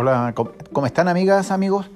[0.00, 0.32] Hola,
[0.72, 1.90] ¿cómo están amigas, amigos?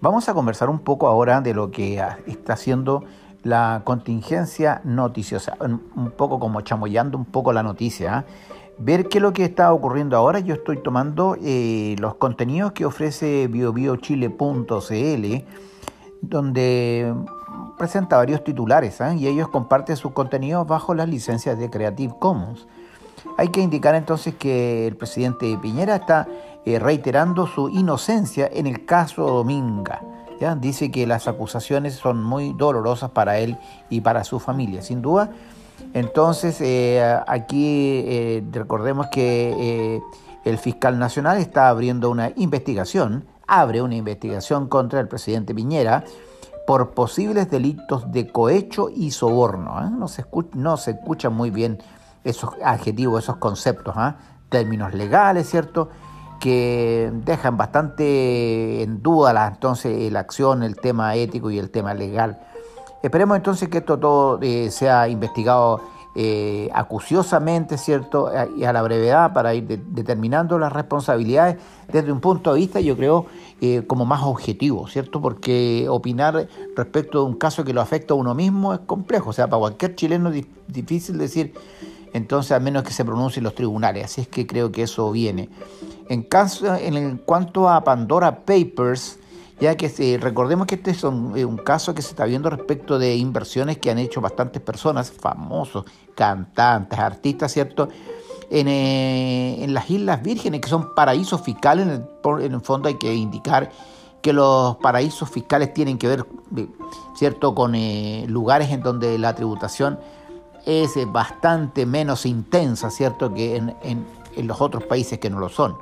[0.00, 3.04] Vamos a conversar un poco ahora de lo que está haciendo
[3.44, 8.16] la contingencia noticiosa, un poco como chamoyando un poco la noticia.
[8.16, 8.24] ¿ah?
[8.78, 10.40] Ver qué es lo que está ocurriendo ahora.
[10.40, 15.44] Yo estoy tomando eh, los contenidos que ofrece biobiochile.cl,
[16.22, 17.14] donde
[17.78, 19.14] presenta varios titulares ¿ah?
[19.14, 22.66] y ellos comparten sus contenidos bajo las licencias de Creative Commons.
[23.36, 26.26] Hay que indicar entonces que el presidente Piñera está
[26.66, 30.02] eh, reiterando su inocencia en el caso Dominga.
[30.58, 33.56] Dice que las acusaciones son muy dolorosas para él
[33.88, 35.30] y para su familia, sin duda.
[35.94, 40.02] Entonces, eh, aquí eh, recordemos que
[40.44, 46.04] el fiscal nacional está abriendo una investigación, abre una investigación contra el presidente Piñera
[46.66, 49.80] por posibles delitos de cohecho y soborno.
[49.90, 51.78] No, se escucha, no se escuchan muy bien
[52.22, 54.16] esos adjetivos, esos conceptos, ¿ah?
[54.48, 55.90] términos legales, ¿cierto?
[56.44, 61.94] Que dejan bastante en duda la, entonces la acción, el tema ético y el tema
[61.94, 62.38] legal.
[63.02, 65.80] Esperemos entonces que esto todo eh, sea investigado
[66.14, 68.30] eh, acuciosamente, ¿cierto?
[68.58, 71.56] Y a la brevedad para ir determinando las responsabilidades
[71.90, 73.24] desde un punto de vista, yo creo,
[73.62, 75.22] eh, como más objetivo, ¿cierto?
[75.22, 79.30] Porque opinar respecto de un caso que lo afecta a uno mismo es complejo.
[79.30, 81.54] O sea, para cualquier chileno es difícil decir
[82.14, 85.50] entonces al menos que se pronuncien los tribunales, así es que creo que eso viene.
[86.08, 89.18] En, cuanto a Pandora Papers,
[89.60, 93.00] ya que recordemos que este es un, eh, un, caso que se está viendo respecto
[93.00, 97.88] de inversiones que han hecho bastantes personas, famosos, cantantes, artistas, ¿cierto?
[98.48, 102.88] En, eh, en las Islas Vírgenes, que son paraísos fiscales, en el, en el, fondo
[102.88, 103.72] hay que indicar
[104.22, 106.26] que los paraísos fiscales tienen que ver,
[106.56, 106.68] eh,
[107.16, 107.72] ¿cierto?, con
[108.28, 109.98] lugares en donde la tributación
[110.66, 115.76] es bastante menos intensa, ¿cierto?, que en, los otros países que no lo son.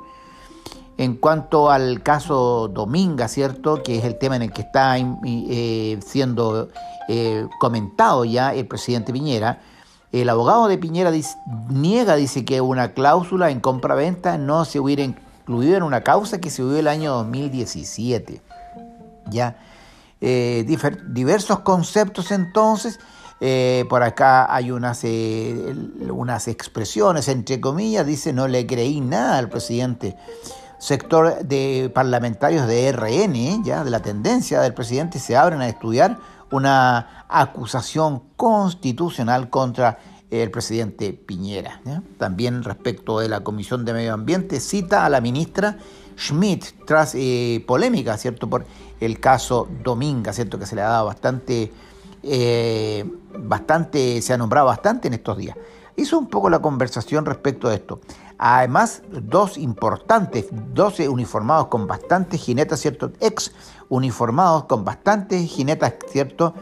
[0.97, 5.99] En cuanto al caso Dominga, ¿cierto?, que es el tema en el que está eh,
[6.05, 6.69] siendo
[7.07, 9.61] eh, comentado ya el presidente Piñera,
[10.11, 11.11] el abogado de Piñera
[11.69, 16.51] niega, dice que una cláusula en compra-venta no se hubiera incluido en una causa que
[16.51, 18.39] se hubo el año 2017.
[19.31, 19.57] Ya,
[20.21, 20.65] eh,
[21.07, 22.99] diversos conceptos entonces
[23.45, 25.75] eh, por acá hay unas, eh,
[26.09, 30.15] unas expresiones, entre comillas, dice no le creí nada al presidente.
[30.79, 36.19] Sector de parlamentarios de RN, ya de la tendencia del presidente, se abren a estudiar
[36.51, 39.99] una acusación constitucional contra
[40.31, 41.81] el presidente Piñera.
[42.17, 45.79] También respecto de la Comisión de Medio Ambiente, cita a la ministra
[46.17, 48.49] Schmidt tras eh, polémica, ¿cierto?
[48.49, 48.65] Por
[49.01, 50.57] el caso Dominga, ¿cierto?
[50.57, 51.73] Que se le ha dado bastante
[52.23, 53.05] eh,
[53.37, 55.57] bastante, se ha nombrado bastante en estos días.
[55.95, 57.99] Hizo un poco la conversación respecto a esto.
[58.37, 63.11] Además, dos importantes, 12 uniformados con bastantes jinetas, ¿cierto?
[63.19, 63.51] Ex
[63.89, 66.53] uniformados con bastantes jinetas, ¿cierto?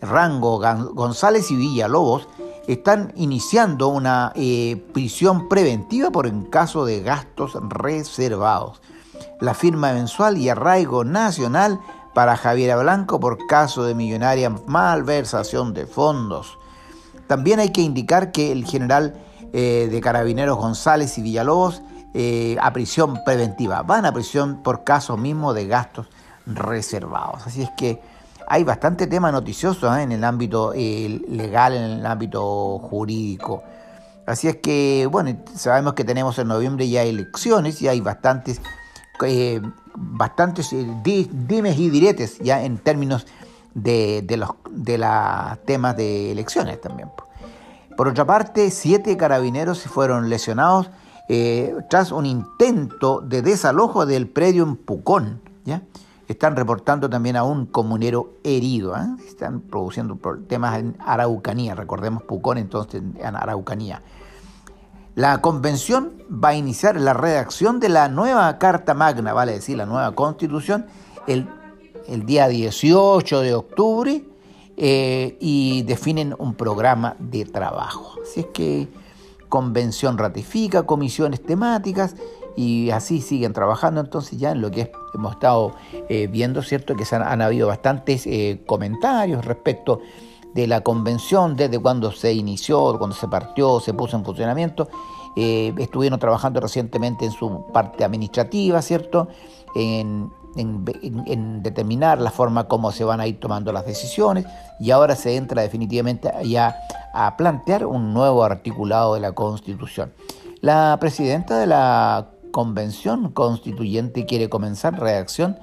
[0.00, 0.60] Rango
[0.94, 2.28] González y Villalobos
[2.68, 8.80] están iniciando una eh, prisión preventiva por en caso de gastos reservados.
[9.40, 11.80] La firma mensual y arraigo nacional
[12.18, 16.58] para Javiera Blanco por caso de millonaria malversación de fondos.
[17.28, 19.14] También hay que indicar que el general
[19.52, 21.80] eh, de carabineros González y Villalobos
[22.14, 26.08] eh, a prisión preventiva, van a prisión por caso mismo de gastos
[26.44, 27.46] reservados.
[27.46, 28.02] Así es que
[28.48, 30.02] hay bastante tema noticioso ¿eh?
[30.02, 33.62] en el ámbito legal, en el ámbito jurídico.
[34.26, 38.60] Así es que, bueno, sabemos que tenemos en noviembre ya elecciones y hay bastantes
[39.94, 43.26] bastantes eh, dimes y diretes ya en términos
[43.74, 44.98] de, los de
[45.64, 47.10] temas de elecciones también.
[47.96, 50.90] Por otra parte, siete carabineros fueron lesionados
[51.28, 55.40] eh, tras un intento de desalojo del predio en Pucón.
[55.64, 55.82] ¿ya?
[56.28, 58.96] Están reportando también a un comunero herido.
[58.96, 59.00] ¿eh?
[59.26, 61.74] Están produciendo temas en Araucanía.
[61.74, 64.02] Recordemos Pucón entonces en Araucanía.
[65.18, 69.84] La convención va a iniciar la redacción de la nueva Carta Magna, vale decir, la
[69.84, 70.86] nueva constitución,
[71.26, 71.44] el,
[72.24, 74.24] día 18 de octubre
[74.76, 78.20] eh, y definen un programa de trabajo.
[78.22, 78.86] Así es que
[79.48, 82.14] convención ratifica comisiones temáticas
[82.56, 85.74] y así siguen trabajando entonces ya en lo que hemos estado
[86.08, 86.94] eh, viendo, ¿cierto?
[86.94, 90.00] Que se han, habido bastantes eh, comentarios respecto
[90.54, 94.88] de la convención desde cuando se inició, cuando se partió, se puso en funcionamiento.
[95.36, 99.28] Eh, estuvieron trabajando recientemente en su parte administrativa, ¿cierto?
[99.74, 100.30] En,
[101.62, 104.44] determinar la forma como se van a ir tomando las decisiones
[104.80, 106.74] y ahora se entra definitivamente ya
[107.14, 110.12] a plantear un nuevo articulado de la Constitución.
[110.60, 115.56] La presidenta de la convención constituyente quiere comenzar redacción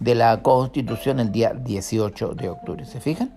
[0.00, 2.84] de la constitución el día 18 de octubre.
[2.84, 3.32] ¿Se fijan?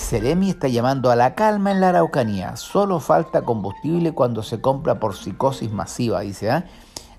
[0.00, 2.56] Seremi está llamando a la calma en la Araucanía.
[2.56, 6.50] Solo falta combustible cuando se compra por psicosis masiva, dice.
[6.50, 6.64] ¿ah?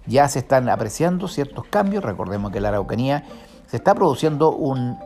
[0.07, 2.03] Ya se están apreciando ciertos cambios.
[2.03, 3.23] Recordemos que en la Araucanía
[3.67, 4.97] se está produciendo un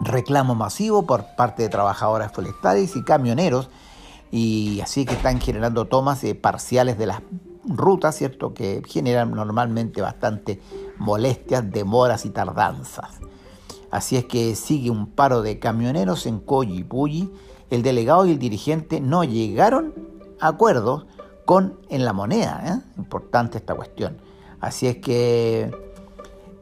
[0.00, 3.70] reclamo masivo por parte de trabajadoras forestales y camioneros
[4.30, 7.22] y así que están generando tomas parciales de las
[7.64, 8.52] rutas, ¿cierto?
[8.52, 10.60] Que generan normalmente bastante
[10.98, 13.20] molestias, demoras y tardanzas.
[13.90, 17.32] Así es que sigue un paro de camioneros en Coyipulli.
[17.70, 19.94] El delegado y el dirigente no llegaron
[20.40, 21.06] a acuerdos
[21.44, 22.62] con en la moneda.
[22.66, 22.98] ¿eh?
[22.98, 24.18] Importante esta cuestión.
[24.60, 25.70] Así es que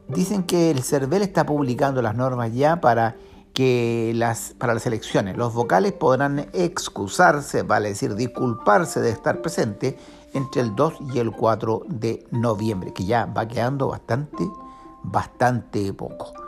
[0.07, 3.15] dicen que el CERVEL está publicando las normas ya para
[3.53, 9.97] que las, para las elecciones los vocales podrán excusarse, vale decir, disculparse de estar presente
[10.33, 14.45] entre el 2 y el 4 de noviembre, que ya va quedando bastante,
[15.03, 16.44] bastante poco.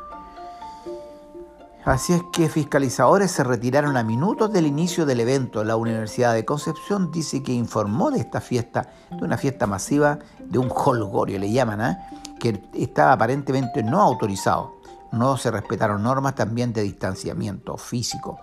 [1.87, 5.63] Así es que fiscalizadores se retiraron a minutos del inicio del evento.
[5.63, 10.59] La Universidad de Concepción dice que informó de esta fiesta, de una fiesta masiva, de
[10.59, 11.97] un holgorio, le llaman, ¿eh?
[12.41, 14.75] que estaba aparentemente no autorizado.
[15.13, 18.37] No se respetaron normas también de distanciamiento físico.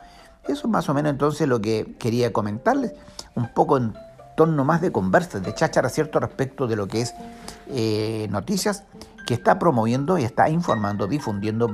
[0.44, 2.94] Eso es más o menos entonces lo que quería comentarles,
[3.34, 3.92] un poco en
[4.38, 7.14] torno más de conversas, de cháchara, ¿cierto?, respecto de lo que es
[7.68, 8.84] eh, noticias
[9.26, 11.68] que está promoviendo y está informando, difundiendo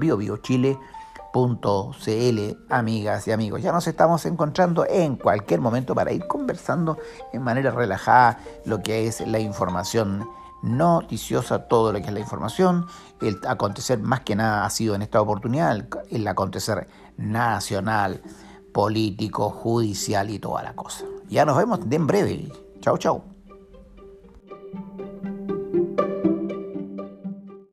[1.32, 3.62] BioBioChile.cl, amigas y amigos.
[3.62, 6.98] Ya nos estamos encontrando en cualquier momento para ir conversando
[7.32, 10.28] en manera relajada lo que es la información
[10.62, 12.86] noticiosa, todo lo que es la información.
[13.20, 18.22] El acontecer más que nada ha sido en esta oportunidad el, acontecer nacional,
[18.72, 21.04] político, judicial y toda la cosa.
[21.28, 22.52] Ya nos vemos de en breve.
[22.80, 23.29] Chao, chao.